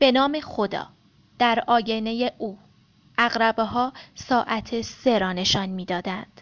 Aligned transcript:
به 0.00 0.12
نام 0.12 0.40
خدا. 0.40 0.86
در 1.38 1.64
آینه 1.66 2.32
او 2.38 2.58
اقربه 3.18 3.62
ها 3.62 3.92
ساعت 4.14 4.80
سه 4.80 5.18
را 5.18 5.32
نشان 5.32 5.68
می‌دادند. 5.68 6.40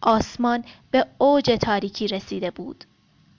آسمان 0.00 0.64
به 0.90 1.06
اوج 1.18 1.50
تاریکی 1.60 2.08
رسیده 2.08 2.50
بود. 2.50 2.84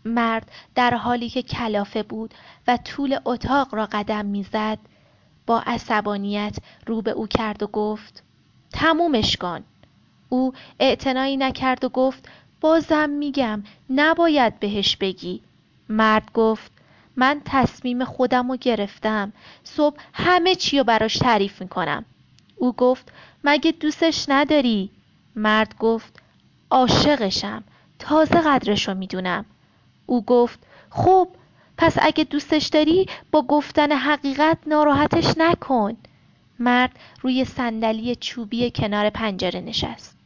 مرد 0.05 0.51
در 0.75 0.93
حالی 0.93 1.29
که 1.29 1.43
کلافه 1.43 2.03
بود 2.03 2.33
و 2.67 2.77
طول 2.77 3.19
اتاق 3.25 3.75
را 3.75 3.85
قدم 3.91 4.25
می‌زد 4.25 4.77
با 5.45 5.59
عصبانیت 5.59 6.57
رو 6.87 7.01
به 7.01 7.11
او 7.11 7.27
کرد 7.27 7.63
و 7.63 7.67
گفت 7.67 8.23
تمومش 8.73 9.37
کن. 9.37 9.63
او 10.29 10.53
اعتنایی 10.79 11.37
نکرد 11.37 11.83
و 11.83 11.89
گفت 11.89 12.29
بازم 12.61 13.09
میگم 13.09 13.63
نباید 13.89 14.59
بهش 14.59 14.95
بگی. 14.95 15.41
مرد 15.89 16.31
گفت 16.33 16.70
من 17.15 17.41
تصمیم 17.45 18.05
خودم 18.05 18.51
رو 18.51 18.57
گرفتم. 18.57 19.33
صبح 19.63 19.97
همه 20.13 20.55
چی 20.55 20.77
رو 20.77 20.83
براش 20.83 21.17
تعریف 21.17 21.61
می‌کنم. 21.61 22.05
او 22.57 22.73
گفت 22.73 23.11
مگه 23.43 23.71
دوستش 23.71 24.25
نداری؟ 24.29 24.89
مرد 25.35 25.75
گفت 25.79 26.21
عاشقشم. 26.71 27.63
تازه 27.99 28.41
قدرش 28.41 28.87
رو 28.87 28.93
می‌دونم. 28.93 29.45
او 30.05 30.25
گفت 30.25 30.59
خب 30.89 31.27
پس 31.77 31.95
اگه 32.01 32.23
دوستش 32.23 32.67
داری 32.67 33.05
با 33.31 33.41
گفتن 33.41 33.91
حقیقت 33.91 34.57
ناراحتش 34.67 35.33
نکن. 35.37 35.97
مرد 36.59 36.91
روی 37.21 37.45
صندلی 37.45 38.15
چوبی 38.15 38.71
کنار 38.75 39.09
پنجره 39.09 39.61
نشست. 39.61 40.17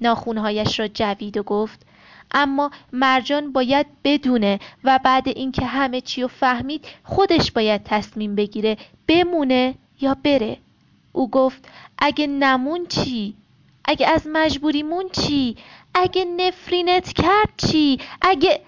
ناخونهایش 0.00 0.80
را 0.80 0.88
جوید 0.88 1.36
و 1.36 1.42
گفت 1.42 1.86
اما 2.34 2.70
مرجان 2.92 3.52
باید 3.52 3.86
بدونه 4.04 4.58
و 4.84 4.98
بعد 5.04 5.28
اینکه 5.28 5.66
همه 5.66 6.00
چی 6.00 6.22
رو 6.22 6.28
فهمید 6.28 6.84
خودش 7.04 7.52
باید 7.52 7.82
تصمیم 7.84 8.34
بگیره 8.34 8.76
بمونه 9.08 9.74
یا 10.00 10.16
بره. 10.24 10.56
او 11.12 11.30
گفت 11.30 11.68
اگه 11.98 12.26
نمون 12.26 12.86
چی؟ 12.86 13.34
اگه 13.84 14.06
از 14.06 14.26
مجبوریمون 14.32 15.08
چی؟ 15.12 15.56
اگه 15.94 16.24
نفرینت 16.24 17.12
کرد 17.12 17.52
چی؟ 17.56 17.98
اگه 18.22 18.60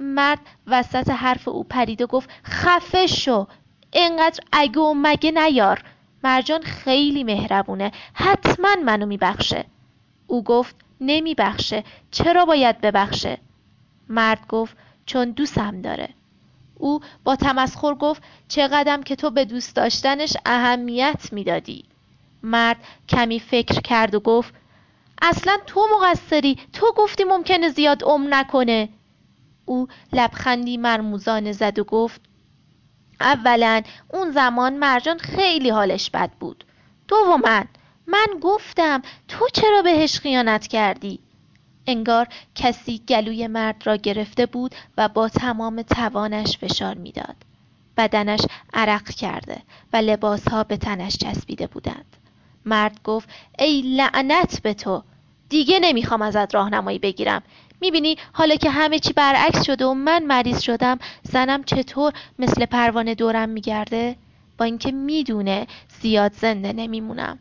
مرد 0.00 0.40
وسط 0.66 1.10
حرف 1.10 1.48
او 1.48 1.64
پرید 1.64 2.02
و 2.02 2.06
گفت 2.06 2.30
خفه 2.44 3.06
شو 3.06 3.46
اینقدر 3.92 4.40
اگه 4.52 4.80
و 4.80 4.94
مگه 4.96 5.30
نیار. 5.30 5.82
مرجان 6.24 6.62
خیلی 6.62 7.24
مهربونه 7.24 7.92
حتما 8.14 8.76
منو 8.84 9.06
میبخشه. 9.06 9.64
او 10.26 10.44
گفت 10.44 10.76
نمیبخشه. 11.00 11.84
چرا 12.10 12.44
باید 12.44 12.80
ببخشه؟ 12.80 13.38
مرد 14.08 14.46
گفت 14.48 14.76
چون 15.06 15.30
دوستم 15.30 15.82
داره. 15.82 16.08
او 16.78 17.00
با 17.24 17.36
تمسخر 17.36 17.94
گفت 17.94 18.22
چقدم 18.48 19.02
که 19.02 19.16
تو 19.16 19.30
به 19.30 19.44
دوست 19.44 19.76
داشتنش 19.76 20.36
اهمیت 20.46 21.28
می‌دادی. 21.32 21.84
مرد 22.42 22.76
کمی 23.08 23.40
فکر 23.40 23.80
کرد 23.80 24.14
و 24.14 24.20
گفت 24.20 24.54
اصلا 25.22 25.58
تو 25.66 25.86
مقصری. 25.96 26.58
تو 26.72 26.92
گفتی 26.96 27.24
ممکنه 27.24 27.68
زیاد 27.68 28.04
عمر 28.04 28.28
نکنه. 28.28 28.88
او 29.64 29.88
لبخندی 30.12 30.76
مرموزانه 30.76 31.52
زد 31.52 31.78
و 31.78 31.84
گفت 31.84 32.20
اولا 33.20 33.82
اون 34.08 34.30
زمان 34.30 34.76
مرجان 34.76 35.18
خیلی 35.18 35.70
حالش 35.70 36.10
بد 36.10 36.30
بود. 36.40 36.64
دوما 37.08 37.64
من 38.06 38.26
گفتم 38.40 39.02
چرا 39.52 39.82
بهش 39.82 40.18
خیانت 40.18 40.66
کردی؟ 40.66 41.18
انگار 41.86 42.28
کسی 42.54 43.02
گلوی 43.08 43.46
مرد 43.46 43.82
را 43.86 43.96
گرفته 43.96 44.46
بود 44.46 44.74
و 44.96 45.08
با 45.08 45.28
تمام 45.28 45.82
توانش 45.82 46.58
فشار 46.58 46.94
می‌داد. 46.94 47.36
بدنش 47.96 48.40
عرق 48.74 49.10
کرده 49.10 49.62
و 49.92 49.96
لباسها 49.96 50.64
به 50.64 50.76
تنش 50.76 51.16
چسبیده 51.16 51.66
بودند. 51.66 52.16
مرد 52.64 53.00
گفت 53.04 53.28
ای 53.58 53.82
لعنت 53.82 54.62
به 54.62 54.74
تو! 54.74 55.02
دیگه 55.48 55.78
نمی‌خوام 55.78 56.22
ازت 56.22 56.54
راهنمایی 56.54 56.98
بگیرم. 56.98 57.42
می‌بینی 57.80 58.16
حالا 58.32 58.56
که 58.56 58.70
همه 58.70 58.98
چی 58.98 59.12
برعکس 59.12 59.66
شده 59.66 59.86
و 59.86 59.94
من 59.94 60.22
مریض 60.22 60.60
شدم 60.60 60.98
زنم 61.22 61.64
چطور 61.64 62.12
مثل 62.38 62.66
پروانه 62.66 63.14
دورم 63.14 63.48
میگرده؟ 63.48 64.16
با 64.58 64.64
اینکه 64.64 64.92
می‌دونه 64.92 65.66
زیاد 66.00 66.32
زنده 66.32 66.72
نمیمونم. 66.72 67.38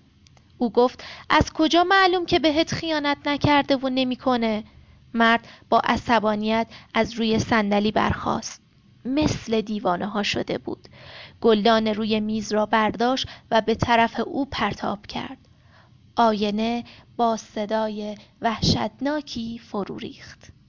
او 0.59 0.72
گفت 0.72 1.03
از 1.30 1.53
کجا 1.53 1.84
معلوم 1.84 2.25
که 2.25 2.40
بهت 2.40 2.74
خیانت 2.74 3.18
نکرده 3.25 3.75
و 3.75 3.90
نمی‌کنه؟ 3.90 4.64
مرد 5.14 5.47
با 5.70 5.80
عصبانیت 5.80 6.68
از 6.94 7.14
روی 7.14 7.40
صندلی 7.40 7.92
برخاست. 7.92 8.62
مثل 9.06 9.62
دیوانه 9.62 10.06
ها 10.06 10.24
شده 10.24 10.58
بود. 10.58 10.88
گلدان 11.42 11.88
روی 11.88 12.20
میز 12.20 12.53
را 12.53 12.66
برداشت 12.66 13.28
و 13.52 13.62
به 13.62 13.75
طرف 13.75 14.20
او 14.25 14.46
پرتاب 14.46 15.06
کرد. 15.06 15.38
آینه 16.16 16.84
با 17.18 17.38
صدای 17.38 18.18
وحشتناکی 18.41 19.58
فرو 19.58 19.97
ریخت. 19.97 20.52